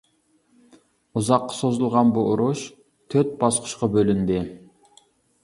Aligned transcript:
ئۇزاققا 1.19 1.55
سوزۇلغان 1.57 2.15
بۇ 2.15 2.23
ئۇرۇش 2.31 2.65
تۆت 3.17 3.37
باسقۇچقا 3.45 3.93
بۆلۈندى. 3.99 4.41